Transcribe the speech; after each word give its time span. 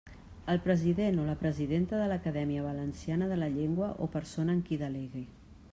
El 0.53 0.59
president 0.61 1.19
o 1.23 1.25
la 1.27 1.35
presidenta 1.41 1.99
de 1.99 2.07
l'Acadèmia 2.13 2.65
Valenciana 2.69 3.29
de 3.35 3.39
la 3.43 3.53
Llengua 3.59 3.93
o 4.07 4.11
persona 4.19 4.57
en 4.59 4.67
qui 4.71 4.83
delegue. 4.87 5.29